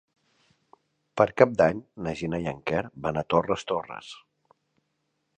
Per 1.19 1.25
Cap 1.41 1.51
d'Any 1.59 1.83
na 2.07 2.13
Gina 2.21 2.39
i 2.45 2.49
en 2.51 2.63
Quer 2.71 2.81
van 3.07 3.19
a 3.21 3.25
Torres 3.33 3.67
Torres. 3.73 4.09